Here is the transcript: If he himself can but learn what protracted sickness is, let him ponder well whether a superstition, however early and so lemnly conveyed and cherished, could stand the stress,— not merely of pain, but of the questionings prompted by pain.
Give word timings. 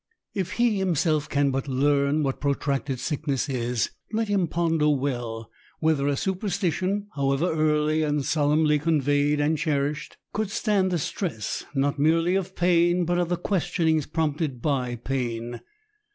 If 0.33 0.53
he 0.53 0.79
himself 0.79 1.29
can 1.29 1.51
but 1.51 1.67
learn 1.67 2.23
what 2.23 2.41
protracted 2.41 2.99
sickness 2.99 3.47
is, 3.47 3.91
let 4.11 4.29
him 4.29 4.47
ponder 4.47 4.89
well 4.89 5.51
whether 5.79 6.07
a 6.07 6.17
superstition, 6.17 7.05
however 7.13 7.51
early 7.53 8.01
and 8.01 8.25
so 8.25 8.47
lemnly 8.49 8.81
conveyed 8.81 9.39
and 9.39 9.59
cherished, 9.59 10.17
could 10.33 10.49
stand 10.49 10.89
the 10.89 10.97
stress,— 10.97 11.65
not 11.75 11.99
merely 11.99 12.33
of 12.33 12.55
pain, 12.55 13.05
but 13.05 13.19
of 13.19 13.29
the 13.29 13.37
questionings 13.37 14.07
prompted 14.07 14.59
by 14.59 14.95
pain. 14.95 15.61